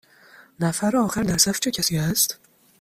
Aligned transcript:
نفر 0.59 0.97
آخر 0.97 1.23
در 1.23 1.37
صف 1.37 1.59
چه 1.59 1.71
کسی 1.71 1.97
است؟ 1.97 2.39